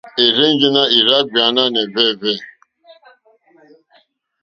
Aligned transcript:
Érzènjé 0.23 0.67
nà 0.75 0.81
érzàɡbèáɛ́nɛ́hwɛ́. 0.97 2.35